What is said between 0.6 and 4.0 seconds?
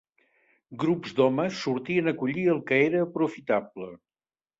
Grups d'homes sortien a collir el que era aprofitable